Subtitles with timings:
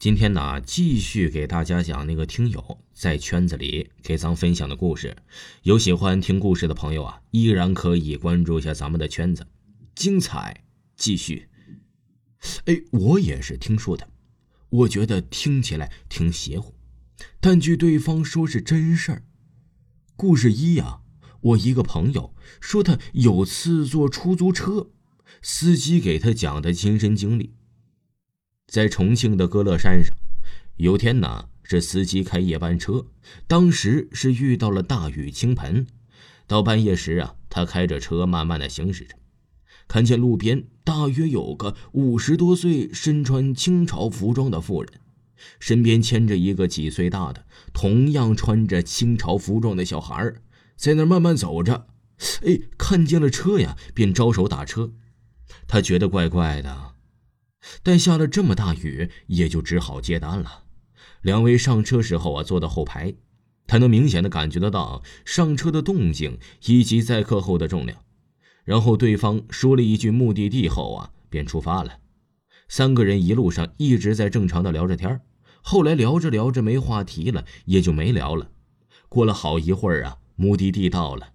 [0.00, 5.14] 今天呢，继续给大家讲那个听友在圈子里给咱分享的故事。
[5.64, 9.46] 有喜欢听故事的朋友啊，依然可以关注一下咱们的圈子，
[9.94, 10.64] 精彩
[10.96, 11.50] 继续。
[12.64, 14.08] 哎，我也是听说的，
[14.70, 16.72] 我觉得听起来挺邪乎，
[17.38, 19.24] 但据对方说是真事儿。
[20.16, 21.00] 故事一呀，
[21.42, 24.88] 我一个朋友说他有次坐出租车，
[25.42, 27.52] 司机给他讲的亲身经历。
[28.70, 30.14] 在重庆的歌乐山上，
[30.76, 33.06] 有天呢，这司机开夜班车，
[33.48, 35.88] 当时是遇到了大雨倾盆。
[36.46, 39.16] 到半夜时啊，他开着车慢慢的行驶着，
[39.88, 44.92] 看见路边大约有个五十多岁、身穿清朝服装的妇人，
[45.58, 50.32] 身边牵着一个几岁大的、同样穿着清朝服装的小孩
[50.76, 51.88] 在那慢慢走着。
[52.46, 54.92] 哎，看见了车呀，便招手打车。
[55.66, 56.89] 他觉得怪怪的。
[57.82, 60.64] 但下了这么大雨，也就只好接单了。
[61.22, 63.14] 两位上车时候啊，坐到后排，
[63.66, 68.02] 他能明显的感觉得到上车的动静以及载客后的重量。
[68.64, 71.98] 然后对方说了一句目的地后啊，便出发了。
[72.68, 75.20] 三个人一路上一直在正常的聊着天
[75.60, 78.50] 后来聊着聊着没话题了，也就没聊了。
[79.08, 81.32] 过了好一会儿啊，目的地到了，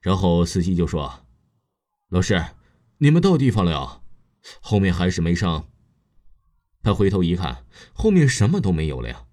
[0.00, 1.24] 然后司机就说
[2.10, 2.44] ：“老师，
[2.98, 4.01] 你们到地方了。”
[4.60, 5.68] 后面还是没上。
[6.82, 9.26] 他回头一看，后面什么都没有了呀！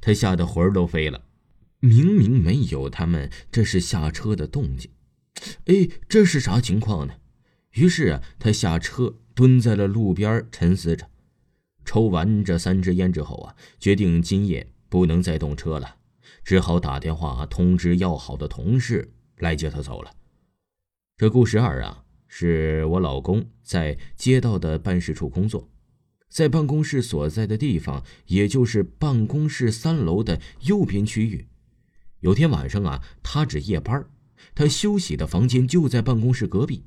[0.00, 1.24] 他吓得魂儿都飞了。
[1.80, 4.92] 明明没有他们这是下车的动静，
[5.64, 7.14] 哎，这是啥情况呢？
[7.72, 11.10] 于是啊，他下车蹲在了路边沉思着。
[11.84, 15.96] 抽完这三支烟之后啊，决定今夜不能再动车了，
[16.44, 20.12] 只好打电话通知要好的同事来接他走了。
[21.16, 22.01] 这故事二啊。
[22.34, 25.68] 是我老公在街道的办事处工作，
[26.30, 31.46] 在办公室所在的地方，也就是办公室三楼的右边区域。
[32.20, 34.06] 有天晚上啊，他值夜班，
[34.54, 36.86] 他休息的房间就在办公室隔壁。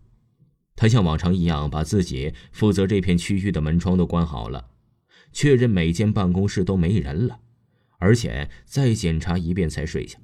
[0.75, 4.69] 他像往常一样，把自己负责这片区域的门窗都关好了，
[5.31, 7.39] 确认每间办公室都没人了，
[7.99, 10.17] 而且再检查一遍才睡下。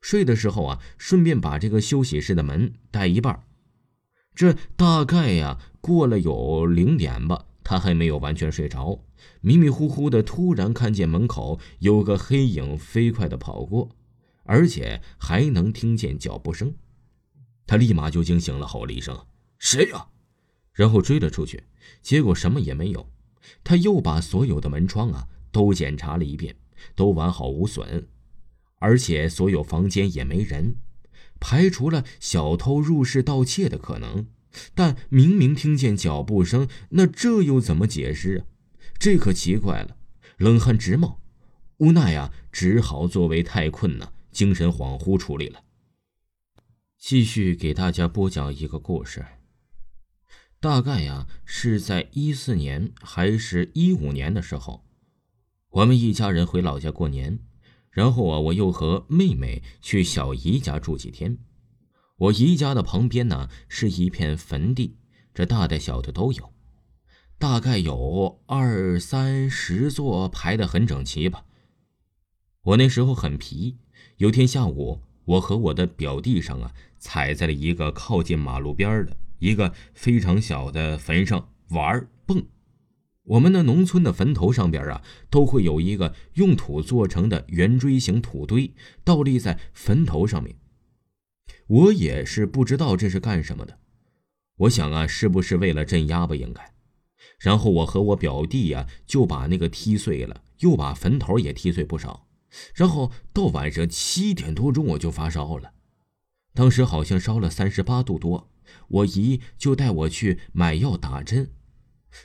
[0.00, 3.44] 睡的时候啊，顺便把这个休息室的门带一半。
[4.34, 9.04] 这大概呀，过了有零点吧，他还没有完全睡着，
[9.40, 13.90] 迷迷糊糊的，突然看见门口有个黑影飞快的跑过，
[14.42, 16.74] 而且还能听见脚步声，
[17.66, 19.16] 他立马就惊醒了，吼了一声
[19.58, 20.08] ：“谁呀？”
[20.74, 21.62] 然后追了出去，
[22.02, 23.08] 结果什么也没有。
[23.62, 26.56] 他又把所有的门窗啊都检查了一遍，
[26.96, 28.08] 都完好无损，
[28.80, 30.74] 而且所有房间也没人。
[31.46, 34.26] 排除了小偷入室盗窃的可能，
[34.74, 38.40] 但明明听见脚步声，那这又怎么解释啊？
[38.98, 39.98] 这可奇怪了，
[40.38, 41.20] 冷汗直冒，
[41.76, 45.60] 无奈呀，只好作为太困呢，精神恍惚处理了。
[46.98, 49.26] 继续给大家播讲一个故事，
[50.58, 54.86] 大概呀是在一四年还是一五年的时候，
[55.68, 57.38] 我们一家人回老家过年。
[57.94, 61.38] 然后啊，我又和妹妹去小姨家住几天。
[62.18, 64.96] 我姨家的旁边呢是一片坟地，
[65.32, 66.52] 这大的小的都有，
[67.38, 71.44] 大概有二三十座，排得很整齐吧。
[72.62, 73.78] 我那时候很皮，
[74.16, 82.44] 有天下午，我和我的表弟上啊，踩在了一个靠近马路边的一个非常小的坟上玩蹦。
[83.24, 90.56] 我们的农村的坟头上边啊，都会有一个用土做成的圆锥形土堆，倒立在坟头上面。
[91.66, 93.78] 我也是不知道这是干什么的。
[94.56, 96.36] 我想啊，是不是为了镇压吧？
[96.36, 96.74] 应该。
[97.38, 102.26] 然后我和我表弟呀，就把那个踢碎了，又把坟头也踢碎不少。
[102.74, 105.72] 然后到晚上七点多钟，我就发烧了，
[106.52, 108.50] 当时好像烧了三十八度多。
[108.88, 111.50] 我姨就带我去买药打针。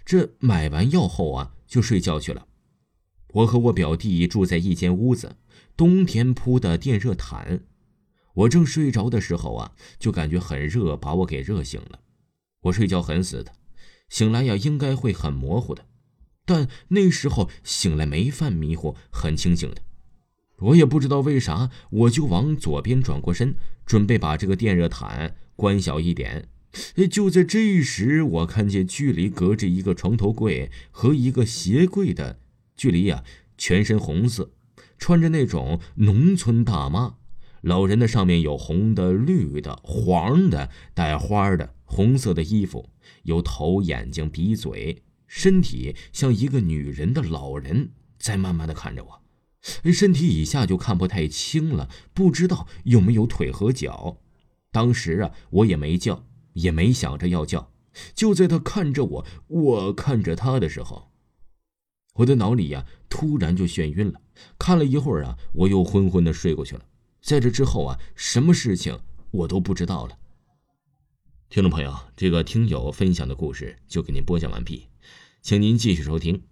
[0.06, 2.48] 这买完药后啊，就睡觉去了。
[3.34, 5.38] 我和我表弟住在一间屋子，
[5.78, 7.62] 冬天铺的电热毯。
[8.34, 12.00] 我正睡着的时候啊，就感觉很热，把我给热醒了。
[12.62, 13.54] 我睡觉很死的，
[14.10, 15.86] 醒来呀应该会很模糊的，
[16.46, 19.82] 但那时候醒来没犯迷糊，很清醒的。
[20.60, 23.56] 我也不知道为啥，我就往左边转过身，
[23.86, 26.50] 准备把这个电热毯关小一点。
[27.10, 32.40] 就在这时，我看见距离隔着一个床头柜和一个鞋柜的
[32.76, 33.24] 距离呀，
[33.58, 34.52] 全身红色，
[34.98, 37.16] 穿着那种农村大妈，
[37.62, 42.90] 老人的上面有红的、绿的、黄的、带花的、红色的衣服，
[43.24, 49.22] 有头、眼睛、鼻、嘴，身体像一个女人的老人在慢慢的看着我，
[49.92, 54.18] 身体以下就看不太清了，不知道有没有腿和脚。
[54.72, 57.72] 当时啊，我也没叫，也没想着要叫。
[58.14, 61.12] 就在他看着我，我看着他的时候，
[62.14, 64.22] 我的脑里呀突然就眩晕了。
[64.58, 66.86] 看了一会儿啊，我又昏昏的睡过去了。
[67.22, 68.98] 在这之后啊，什么事情
[69.32, 70.18] 我都不知道了。
[71.50, 74.88] 听众朋友，这个听友分享的故事就给您播讲完毕，
[75.42, 76.44] 请您继续收听